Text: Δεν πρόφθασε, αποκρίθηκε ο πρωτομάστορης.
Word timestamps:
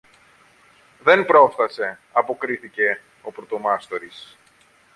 Δεν 1.03 1.25
πρόφθασε, 1.25 1.99
αποκρίθηκε 2.11 3.01
ο 3.21 3.31
πρωτομάστορης. 3.31 4.37